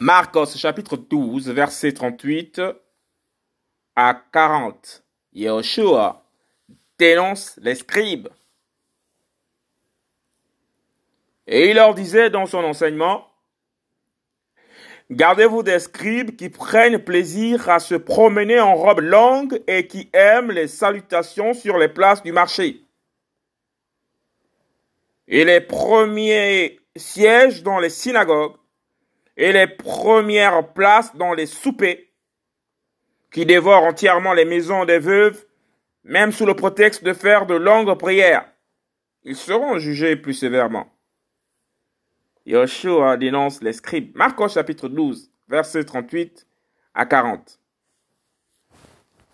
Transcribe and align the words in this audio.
Marcos 0.00 0.56
chapitre 0.56 0.96
12, 0.96 1.50
verset 1.50 1.92
38 1.92 2.62
à 3.96 4.14
40. 4.32 5.02
Yeshua 5.32 6.22
dénonce 7.00 7.58
les 7.60 7.74
scribes. 7.74 8.28
Et 11.48 11.70
il 11.70 11.74
leur 11.74 11.94
disait 11.94 12.30
dans 12.30 12.46
son 12.46 12.62
enseignement, 12.62 13.26
Gardez-vous 15.10 15.64
des 15.64 15.80
scribes 15.80 16.36
qui 16.36 16.48
prennent 16.48 17.02
plaisir 17.02 17.68
à 17.68 17.80
se 17.80 17.96
promener 17.96 18.60
en 18.60 18.76
robe 18.76 19.00
longue 19.00 19.60
et 19.66 19.88
qui 19.88 20.10
aiment 20.12 20.52
les 20.52 20.68
salutations 20.68 21.54
sur 21.54 21.76
les 21.76 21.88
places 21.88 22.22
du 22.22 22.30
marché. 22.30 22.84
Et 25.26 25.44
les 25.44 25.60
premiers 25.60 26.78
sièges 26.94 27.64
dans 27.64 27.80
les 27.80 27.90
synagogues 27.90 28.54
et 29.38 29.52
les 29.52 29.68
premières 29.68 30.72
places 30.72 31.14
dans 31.14 31.32
les 31.32 31.46
soupers, 31.46 32.12
qui 33.30 33.46
dévorent 33.46 33.84
entièrement 33.84 34.34
les 34.34 34.44
maisons 34.44 34.84
des 34.84 34.98
veuves, 34.98 35.46
même 36.02 36.32
sous 36.32 36.44
le 36.44 36.54
prétexte 36.54 37.04
de 37.04 37.12
faire 37.12 37.46
de 37.46 37.54
longues 37.54 37.96
prières. 37.96 38.50
Ils 39.22 39.36
seront 39.36 39.78
jugés 39.78 40.16
plus 40.16 40.34
sévèrement. 40.34 40.92
Yoshua 42.46 43.16
dénonce 43.16 43.62
les 43.62 43.74
scribes. 43.74 44.16
Marc 44.16 44.48
chapitre 44.48 44.88
12, 44.88 45.30
versets 45.48 45.84
38 45.84 46.46
à 46.94 47.06
40. 47.06 47.60